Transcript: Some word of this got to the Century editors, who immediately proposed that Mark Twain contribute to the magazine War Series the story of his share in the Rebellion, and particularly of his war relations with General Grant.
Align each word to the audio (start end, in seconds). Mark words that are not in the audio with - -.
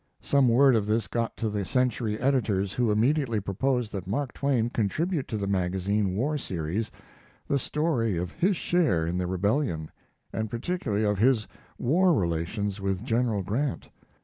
Some 0.23 0.47
word 0.49 0.75
of 0.75 0.87
this 0.87 1.07
got 1.07 1.37
to 1.37 1.47
the 1.47 1.63
Century 1.63 2.17
editors, 2.19 2.73
who 2.73 2.89
immediately 2.89 3.39
proposed 3.39 3.91
that 3.91 4.07
Mark 4.07 4.33
Twain 4.33 4.71
contribute 4.71 5.27
to 5.27 5.37
the 5.37 5.45
magazine 5.45 6.15
War 6.15 6.39
Series 6.39 6.89
the 7.47 7.59
story 7.59 8.17
of 8.17 8.31
his 8.31 8.57
share 8.57 9.05
in 9.05 9.19
the 9.19 9.27
Rebellion, 9.27 9.91
and 10.33 10.49
particularly 10.49 11.03
of 11.05 11.19
his 11.19 11.47
war 11.77 12.15
relations 12.15 12.81
with 12.81 13.03
General 13.05 13.43
Grant. 13.43 13.89